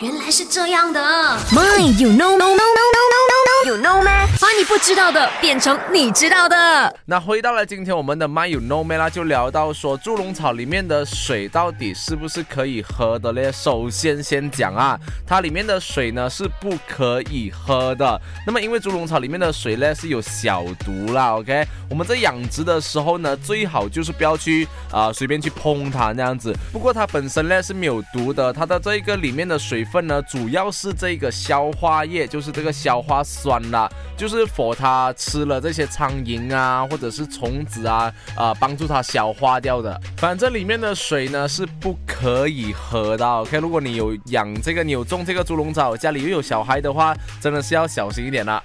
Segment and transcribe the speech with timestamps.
[0.00, 1.00] 原来是这样的。
[1.52, 2.95] My you know no no no
[4.76, 6.94] 不知道的变成你知道的。
[7.06, 13.50] 那回到了今天我们的 My You Know Me 啦，就聊到说猪笼草里面的水到底是不是可以喝的嘞？
[13.50, 18.20] 首先先讲啊，它里面的水呢是不可以喝的。
[18.46, 21.66] 那么因为猪笼草里面的水呢是有小毒啦，OK？
[21.88, 26.54] 我们在养殖的时候呢，最好就是不要去啊随便去碰它那样子。
[26.70, 33.88] 不过它本身呢是没有毒的，它的这一个里面的水分呢，主要是这个消化液，就是这个消化酸啦，
[34.18, 40.00] 就是否它吃了这些苍蝇啊，或者是虫子啊，啊帮助它消化掉的。
[40.16, 43.26] 反正里面的水呢是不可以喝的。
[43.26, 48.62] OK，如果你有养这个，你有种这个猪笼草，家里又有小孩的话，真的是要小心一点了。